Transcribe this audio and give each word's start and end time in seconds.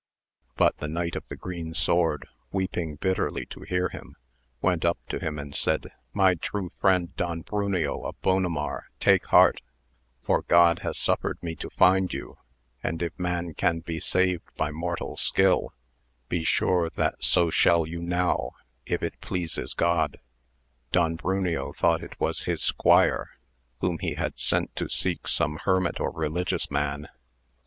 But 0.55 0.77
the 0.79 0.87
Ejiight 0.87 1.15
of 1.15 1.27
the 1.27 1.35
Green 1.35 1.75
Sword 1.75 2.27
weeping 2.51 2.95
bitterly 2.95 3.45
to 3.51 3.61
hear 3.61 3.89
him, 3.89 4.15
went 4.59 4.83
up 4.83 4.97
to 5.09 5.19
him 5.19 5.37
and 5.37 5.53
said, 5.53 5.91
my 6.11 6.33
true 6.33 6.71
friend 6.81 7.15
Don 7.17 7.43
Bruneo 7.43 8.03
of 8.07 8.19
Bonamar 8.23 8.85
take 8.99 9.27
heart 9.27 9.61
I 9.63 10.25
for 10.25 10.41
God 10.41 10.79
has 10.79 10.97
suffered 10.97 11.37
me 11.43 11.53
to 11.57 11.69
find 11.69 12.11
you, 12.11 12.39
and 12.81 12.99
if 13.03 13.13
man 13.19 13.53
can 13.53 13.81
be 13.81 13.99
saved 13.99 14.47
by 14.57 14.71
mortal 14.71 15.17
skill 15.17 15.71
be 16.29 16.43
sure 16.43 16.89
that 16.89 17.23
so 17.23 17.51
shall 17.51 17.85
you 17.85 18.01
now 18.01 18.53
if 18.87 19.03
it 19.03 19.21
pleases 19.21 19.75
God. 19.75 20.19
Don 20.91 21.15
Bruneo 21.15 21.75
thought 21.75 22.01
it 22.01 22.19
was 22.19 22.45
his 22.45 22.63
squire, 22.63 23.29
whom 23.81 23.99
he 23.99 24.15
had 24.15 24.39
sent 24.39 24.75
to 24.77 24.89
seek 24.89 25.27
some 25.27 25.57
hermit 25.57 25.99
or 25.99 26.09
religious 26.09 26.71
man. 26.71 27.07